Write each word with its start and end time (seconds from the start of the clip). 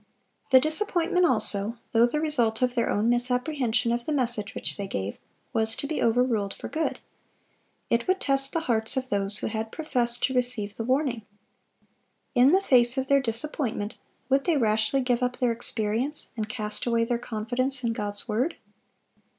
The 0.49 0.59
disappointment 0.59 1.27
also, 1.27 1.77
though 1.91 2.07
the 2.07 2.19
result 2.19 2.63
of 2.63 2.73
their 2.73 2.89
own 2.89 3.07
misapprehension 3.07 3.91
of 3.91 4.05
the 4.05 4.11
message 4.11 4.55
which 4.55 4.75
they 4.75 4.87
gave, 4.87 5.19
was 5.53 5.75
to 5.75 5.85
be 5.85 6.01
overruled 6.01 6.55
for 6.55 6.67
good. 6.67 6.99
It 7.87 8.07
would 8.07 8.19
test 8.19 8.51
the 8.51 8.61
hearts 8.61 8.97
of 8.97 9.09
those 9.09 9.37
who 9.37 9.45
had 9.47 9.71
professed 9.71 10.23
to 10.23 10.33
receive 10.33 10.75
the 10.75 10.83
warning. 10.83 11.21
In 12.33 12.51
the 12.51 12.61
face 12.63 12.97
of 12.97 13.09
their 13.09 13.21
disappointment, 13.21 13.99
would 14.27 14.45
they 14.45 14.57
rashly 14.57 15.01
give 15.01 15.21
up 15.21 15.37
their 15.37 15.51
experience, 15.51 16.29
and 16.35 16.49
cast 16.49 16.87
away 16.87 17.03
their 17.03 17.19
confidence 17.19 17.83
in 17.83 17.93
God's 17.93 18.27
word? 18.27 18.55